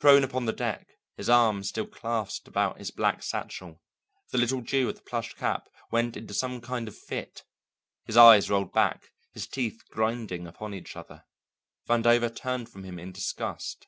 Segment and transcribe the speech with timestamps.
[0.00, 3.80] Prone upon the deck, his arms still clasped about his black satchel,
[4.32, 7.44] the little Jew of the plush cap went into some kind of fit,
[8.04, 11.22] his eyes rolled back, his teeth grinding upon each other.
[11.88, 13.86] Vandover turned from him in disgust.